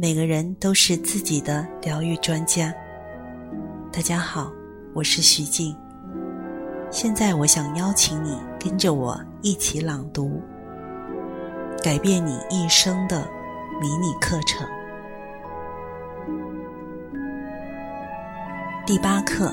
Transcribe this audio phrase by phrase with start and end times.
[0.00, 2.72] 每个人都是自己的疗愈专家。
[3.92, 4.52] 大家好，
[4.94, 5.76] 我是徐静。
[6.88, 10.40] 现在我想邀请你跟着我一起朗读
[11.82, 13.28] 《改变你一生的
[13.80, 14.64] 迷你课程》
[18.86, 19.52] 第八课：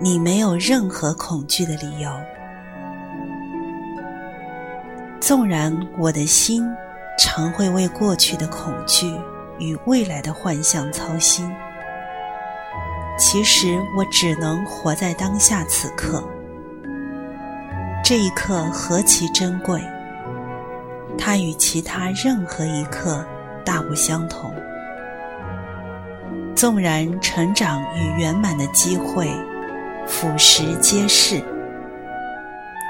[0.00, 2.10] 你没有任何恐惧的理由。
[5.20, 6.68] 纵然我的心
[7.18, 9.14] 常会为过去的恐惧
[9.58, 11.50] 与未来的幻象操心，
[13.18, 16.22] 其实我只能活在当下此刻。
[18.02, 19.80] 这一刻何其珍贵，
[21.16, 23.24] 它与其他任何一刻
[23.64, 24.52] 大不相同。
[26.54, 29.30] 纵然成长与圆满的机会
[30.06, 31.42] 俯拾皆是。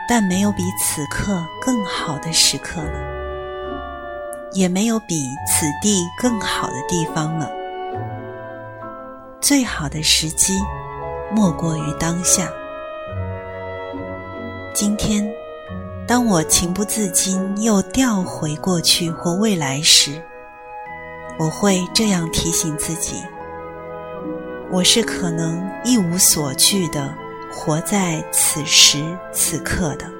[0.06, 3.13] 但没有比此刻更好的时刻了，
[4.54, 7.50] 也没有比此地更好的地方了。
[9.40, 10.58] 最好的时机，
[11.30, 12.50] 莫过于当下。
[14.72, 15.28] 今天，
[16.06, 20.22] 当我情不自禁又调回过去或未来时，
[21.38, 23.22] 我会这样提醒自己：
[24.70, 27.14] 我是可能一无所惧的。
[27.56, 30.10] 活在此时此刻的。